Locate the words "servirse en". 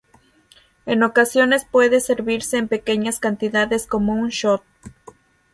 1.99-2.67